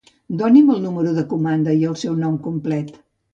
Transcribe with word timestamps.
Doni'm 0.37 0.71
el 0.75 0.79
número 0.85 1.11
de 1.17 1.25
comanda 1.33 1.77
i 1.83 1.85
el 1.91 1.99
seu 2.05 2.17
nom 2.25 2.41
complet. 2.49 2.91